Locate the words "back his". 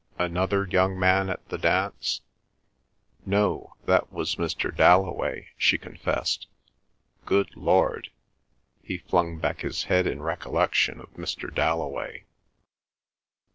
9.37-9.83